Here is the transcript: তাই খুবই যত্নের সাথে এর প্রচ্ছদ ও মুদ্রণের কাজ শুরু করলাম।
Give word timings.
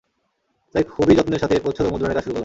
তাই 0.75 0.83
খুবই 0.83 1.13
যত্নের 1.15 1.39
সাথে 1.39 1.55
এর 1.55 1.63
প্রচ্ছদ 1.63 1.85
ও 1.85 1.91
মুদ্রণের 1.91 2.15
কাজ 2.15 2.23
শুরু 2.23 2.33
করলাম। 2.33 2.39